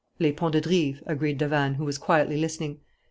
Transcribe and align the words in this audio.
"Les 0.17 0.31
Ponts 0.31 0.51
de 0.53 0.59
Drive," 0.59 1.03
agreed 1.05 1.37
Davanne, 1.37 1.75
who 1.75 1.85
was 1.85 1.99
quietly 1.99 2.35
listening. 2.37 2.79